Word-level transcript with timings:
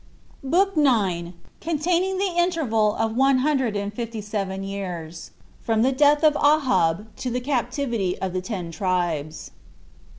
]BOOK 0.43 0.75
IX. 0.77 1.33
Containing 1.59 2.17
The 2.17 2.33
Interval 2.35 2.95
Of 2.95 3.15
One 3.15 3.37
Hundred 3.45 3.75
And 3.75 3.93
Fifty 3.93 4.19
Seven 4.19 4.63
Years.From 4.63 5.83
The 5.83 5.91
Death 5.91 6.23
Of 6.23 6.35
Ahab 6.37 7.15
To 7.17 7.29
The 7.29 7.39
Captivity 7.39 8.17
Of 8.19 8.33
The 8.33 8.41
Ten 8.41 8.71
Tribes. 8.71 9.51